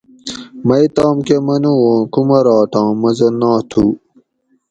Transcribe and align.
مئ 0.67 0.83
توم 0.95 1.17
کہ 1.27 1.35
منُو 1.45 1.73
اُوں 1.83 2.01
کُمراٹاں 2.13 2.89
مزہ 3.01 3.29
ناتھُو 3.39 3.85